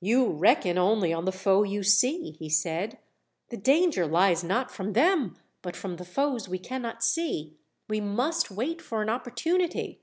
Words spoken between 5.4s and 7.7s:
but from the foes we cannot see.